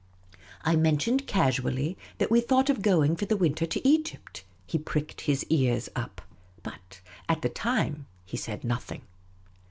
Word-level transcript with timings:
I 0.63 0.75
mentioned 0.77 1.27
casually 1.27 1.95
that 2.17 2.31
we 2.31 2.41
thought 2.41 2.71
of 2.71 2.81
going 2.81 3.15
for 3.15 3.25
the 3.25 3.37
winter 3.37 3.67
to 3.67 3.87
Egypt. 3.87 4.43
He 4.65 4.79
pricked 4.79 5.21
his 5.21 5.43
ears 5.43 5.89
up. 5.95 6.23
But 6.63 7.01
at 7.29 7.43
the 7.43 7.49
time 7.49 8.07
he 8.25 8.35
said 8.35 8.63
nothing. 8.63 9.03